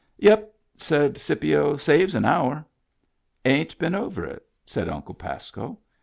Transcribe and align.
"Yep," 0.17 0.55
said 0.77 1.19
Scipio." 1.19 1.77
Saves 1.77 2.15
an 2.15 2.25
hour."" 2.25 2.65
Ain't 3.45 3.77
been 3.77 3.93
over 3.93 4.25
it," 4.25 4.43
said 4.65 4.89
Uncle 4.89 5.13
Pasco. 5.13 5.77